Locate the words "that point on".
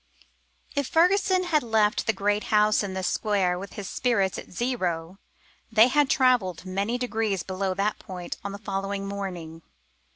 7.75-8.51